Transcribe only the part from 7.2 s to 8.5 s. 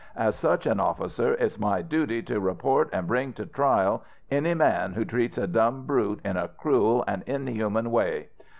inhuman way.